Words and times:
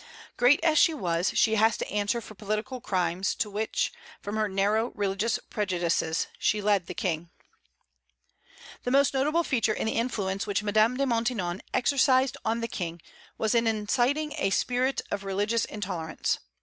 Great 0.35 0.59
as 0.63 0.79
she 0.79 0.95
was, 0.95 1.29
she 1.35 1.57
has 1.57 1.77
to 1.77 1.87
answer 1.87 2.21
for 2.21 2.33
political 2.33 2.81
crimes 2.81 3.35
into 3.35 3.51
which, 3.51 3.93
from 4.19 4.35
her 4.35 4.49
narrow 4.49 4.89
religious 4.95 5.37
prejudices, 5.51 6.25
she 6.39 6.59
led 6.59 6.87
the 6.87 6.95
King. 6.95 7.29
The 8.81 8.89
most 8.89 9.13
noticeable 9.13 9.43
feature 9.43 9.75
in 9.75 9.85
the 9.85 9.93
influence 9.93 10.47
which 10.47 10.63
Madame 10.63 10.97
de 10.97 11.05
Maintenon 11.05 11.61
exercised 11.71 12.35
on 12.43 12.61
the 12.61 12.67
King 12.67 12.99
was 13.37 13.53
in 13.53 13.67
inciting 13.67 14.33
a 14.39 14.49
spirit 14.49 15.03
of 15.11 15.23
religious 15.23 15.65
intolerance. 15.65 16.39